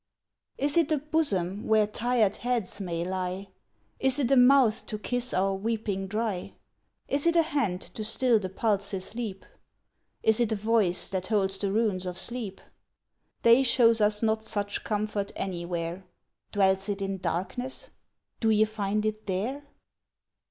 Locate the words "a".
0.91-0.97, 4.31-4.35, 7.35-7.43, 10.51-10.55